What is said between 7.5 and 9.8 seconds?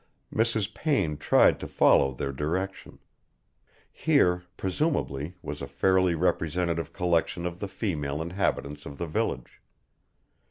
the female inhabitants of the village.